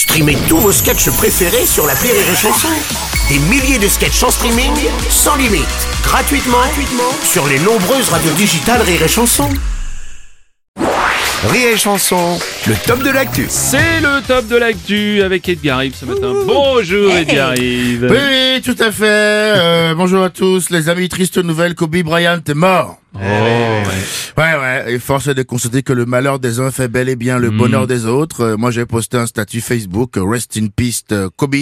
[0.00, 2.68] Streamez tous vos sketchs préférés sur la Rire et Chanson.
[3.28, 4.72] Des milliers de sketchs en streaming,
[5.10, 5.66] sans limite,
[6.02, 9.50] gratuitement, gratuitement sur les nombreuses radios digitales Rire et Chanson.
[11.50, 13.44] Rire et Chanson, le top de l'actu.
[13.50, 16.32] C'est le top de l'actu avec Edgar Yves ce matin.
[16.46, 18.08] Bonjour Edgar Yves.
[18.10, 19.04] Oui, oui, tout à fait.
[19.04, 21.10] Euh, bonjour à tous, les amis.
[21.10, 22.96] Triste nouvelle, Kobe Bryant est mort.
[23.16, 23.99] Oh, ouais.
[24.90, 27.50] Et force est de constater que le malheur des uns fait bel et bien le
[27.50, 28.40] bonheur des autres.
[28.40, 31.54] Euh, moi, j'ai posté un statut Facebook, euh, Rest in Peace euh, Kobe.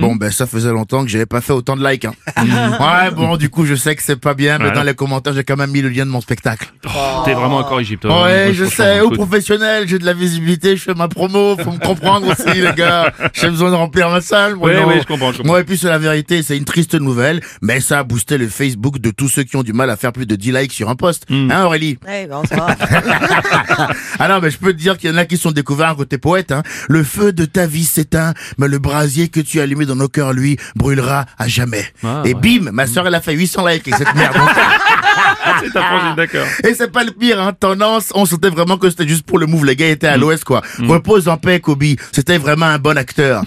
[0.00, 2.06] Bon, ben, ça faisait longtemps que j'avais pas fait autant de likes.
[2.06, 2.14] Hein.
[2.36, 4.80] ouais, bon, du coup, je sais que c'est pas bien, mais Voilà.
[4.80, 6.72] dans les commentaires, j'ai quand même mis le lien de mon spectacle.
[6.86, 8.24] Oh, T'es vraiment incorrigible toi.
[8.24, 11.78] Ouais, je sais, au professionnel, j'ai de la visibilité, je fais ma promo, faut me
[11.78, 13.12] comprendre aussi, les gars.
[13.32, 14.56] J'ai besoin de remplir ma salle.
[14.56, 14.88] moi, Ouais, non.
[14.88, 15.54] ouais, je comprends, je comprends.
[15.54, 18.48] Ouais, et puis c'est la vérité, c'est une triste nouvelle, mais ça a boosté le
[18.48, 20.88] Facebook de tous ceux qui ont du mal à faire plus de 10 likes sur
[20.90, 21.26] un post.
[21.30, 21.98] Hein, Aurélie?
[22.06, 22.28] Ouais.
[24.18, 25.94] Ah non, mais je peux te dire qu'il y en a qui sont découverts un
[25.94, 26.62] côté poète, hein.
[26.88, 30.08] Le feu de ta vie s'éteint, mais le brasier que tu as allumé dans nos
[30.08, 31.84] cœurs, lui, brûlera à jamais.
[32.02, 32.40] Ah, et ouais.
[32.40, 34.36] bim, ma sœur, elle a fait 800 likes avec cette merde.
[36.16, 36.46] D'accord.
[36.64, 37.52] Et c'est pas le pire, hein.
[37.52, 39.64] Tendance, on sentait vraiment que c'était juste pour le move.
[39.64, 40.62] Les gars étaient à l'ouest, quoi.
[40.88, 41.84] Repose en paix, Kobe.
[42.12, 43.42] C'était vraiment un bon acteur.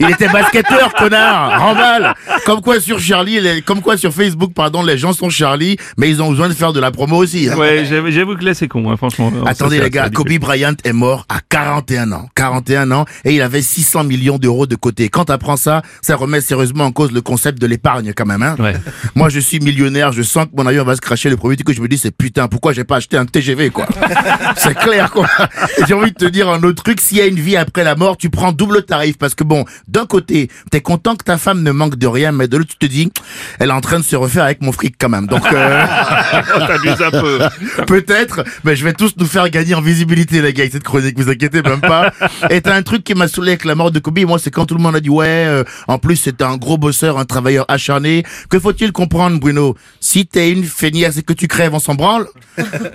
[0.00, 2.14] Il était basketteur, connard, remballe.
[2.46, 6.08] Comme quoi sur Charlie, les- comme quoi sur Facebook, pardon, les gens sont Charlie, mais
[6.10, 7.48] ils ont besoin de faire de la promo aussi.
[7.48, 7.56] hein.
[7.56, 9.32] Ouais, j'avoue que là c'est con, hein, franchement.
[9.46, 10.28] Attendez les gars, Kobe.
[10.38, 12.28] Bryant est mort à 41 ans.
[12.34, 15.08] 41 ans et il avait 600 millions d'euros de côté.
[15.08, 18.42] Quand t'apprends ça, ça remet sérieusement en cause le concept de l'épargne quand même.
[18.42, 18.74] Hein Ouais.
[19.14, 21.28] Moi je suis millionnaire, je sens que mon avion va se cracher.
[21.30, 23.70] Le premier truc que je me dis c'est putain, pourquoi j'ai pas acheté un TGV
[23.70, 23.86] quoi?
[24.56, 25.26] C'est clair quoi.
[25.86, 27.94] J'ai envie de te dire un autre truc, s'il y a une vie après la
[27.96, 31.62] mort, tu prends double tarif parce que bon, d'un côté, t'es content que ta femme
[31.62, 33.10] ne manque de rien, mais de l'autre tu te dis,
[33.58, 35.26] elle est en train de se refaire avec mon fric quand même.
[35.26, 35.84] Donc euh,
[36.66, 37.38] T'abuses un peu.
[37.86, 41.18] Peut-être, mais je vais tous nous faire gagner en visibilité, les gars, avec cette chronique,
[41.18, 42.12] vous inquiétez même pas.
[42.50, 44.66] Et t'as un truc qui m'a saoulé avec la mort de Kobe, moi, c'est quand
[44.66, 47.64] tout le monde a dit, ouais, euh, en plus, c'était un gros bosseur, un travailleur
[47.68, 48.24] acharné.
[48.50, 49.76] Que faut-il comprendre, Bruno?
[50.00, 52.26] Si t'es une feignasse et que tu crèves, on s'en branle.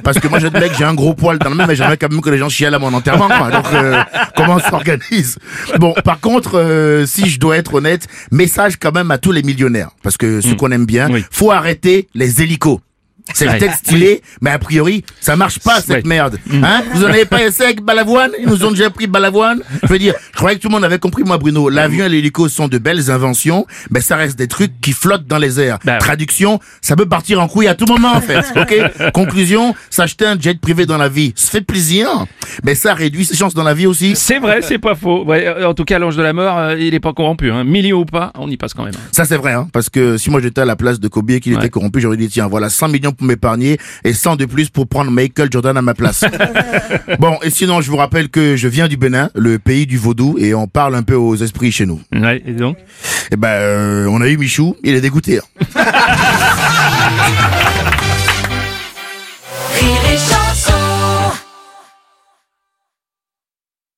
[0.03, 2.12] Parce que moi, j'ai que j'ai un gros poil dans le même, mais j'aimerais quand
[2.12, 3.50] même que les gens chialent à mon enterrement, quoi.
[3.50, 4.01] Donc, euh,
[4.35, 5.39] comment on s'organise?
[5.79, 9.44] Bon, par contre, euh, si je dois être honnête, message quand même à tous les
[9.44, 9.89] millionnaires.
[10.03, 11.23] Parce que ceux qu'on aime bien, Oui.
[11.31, 12.79] faut arrêter les hélicos.
[13.34, 16.01] C'est peut-être stylé, mais a priori, ça marche pas cette Ouais.
[16.03, 16.07] Mm.
[16.07, 16.39] merde.
[16.51, 16.84] Hein?
[16.94, 18.31] Vous en avez pas essayé avec Balavoine?
[18.39, 20.84] Ils nous ont déjà pris Balavoine Je veux dire, je croyais que tout le monde
[20.84, 21.69] avait compris, moi Bruno.
[21.69, 25.38] L'avion et l'hélico sont de belles inventions, mais ça reste des trucs qui flottent dans
[25.38, 25.79] les airs.
[25.85, 25.97] Bah.
[26.00, 28.44] Traduction, ça peut partir en couille à tout moment en fait.
[28.56, 29.12] Ok?
[29.13, 32.07] Conclusion, s'acheter un jet privé dans la vie, ça fait plaisir,
[32.63, 34.13] mais ça réduit ses chances dans la vie aussi.
[34.16, 35.23] C'est vrai, c'est pas faux.
[35.25, 37.51] Ouais, euh, en tout cas, l'ange de la mort, euh, il est pas corrompu.
[37.51, 37.63] Hein.
[37.63, 38.94] Million ou pas, on y passe quand même.
[39.12, 41.39] Ça c'est vrai, hein, parce que si moi j'étais à la place de Kobe et
[41.39, 41.59] qu'il Ouais.
[41.59, 44.88] était corrompu, j'aurais dit tiens voilà 100 millions pour m'épargner et 100 de plus pour
[44.88, 46.24] prendre Michael Jordan à ma place.
[47.19, 50.38] bon, et sinon, je vous rappelle que je viens du Bénin, le pays du vaudou,
[50.40, 52.01] et on parle un peu aux esprits chez nous.
[52.13, 52.78] Ouais, et donc
[53.31, 55.40] Eh ben, euh, on a eu Michou, il est dégoûté.
[55.40, 55.75] Hein.